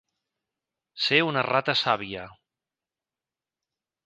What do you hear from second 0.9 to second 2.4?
Ser una rata sàvia.